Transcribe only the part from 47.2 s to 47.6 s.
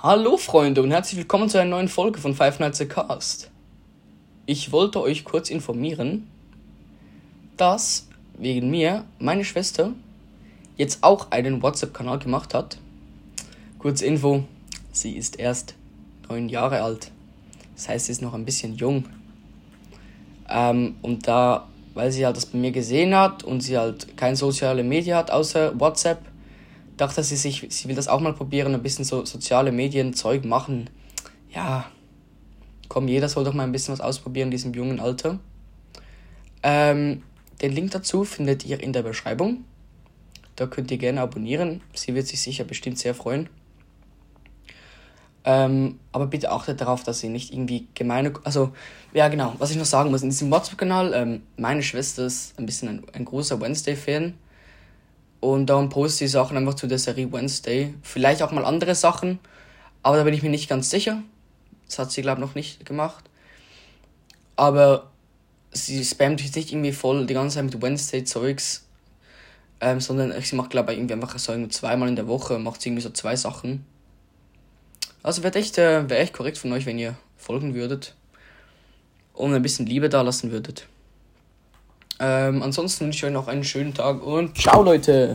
sie nicht